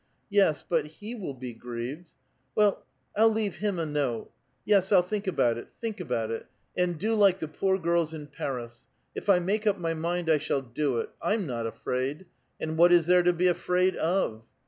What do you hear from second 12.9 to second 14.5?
is there to be afraid of